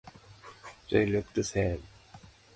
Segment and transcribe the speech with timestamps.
[0.89, 1.83] They look the same.